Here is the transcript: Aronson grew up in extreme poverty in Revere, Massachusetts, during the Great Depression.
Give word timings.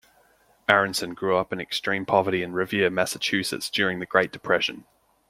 Aronson 0.67 1.13
grew 1.13 1.37
up 1.37 1.53
in 1.53 1.61
extreme 1.61 2.07
poverty 2.07 2.41
in 2.41 2.53
Revere, 2.53 2.89
Massachusetts, 2.89 3.69
during 3.69 3.99
the 3.99 4.07
Great 4.07 4.31
Depression. 4.31 4.85